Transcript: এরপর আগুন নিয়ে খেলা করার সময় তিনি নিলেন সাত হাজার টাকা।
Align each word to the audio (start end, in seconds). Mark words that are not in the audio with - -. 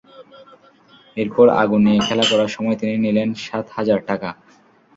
এরপর 1.17 1.45
আগুন 1.61 1.81
নিয়ে 1.85 2.01
খেলা 2.07 2.25
করার 2.31 2.49
সময় 2.55 2.77
তিনি 2.81 2.95
নিলেন 2.97 3.29
সাত 3.43 3.65
হাজার 3.75 3.99
টাকা। 4.09 4.29